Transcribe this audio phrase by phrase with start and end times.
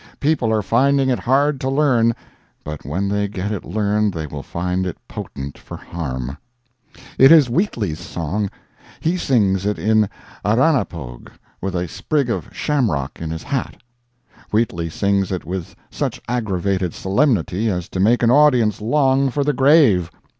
[0.19, 2.15] People are finding it hard to learn,
[2.63, 6.39] but when they get it learned they will find it potent for harm.
[7.19, 8.49] It is Wheatleigh's song.
[8.99, 10.09] He sings it in
[10.43, 13.77] Arrah na Pogque, with a sprig of shamrock in his hat.
[14.51, 19.53] Wheatleigh sings it with such aggravated solemnity as to make an audience long for the
[19.53, 20.09] grave.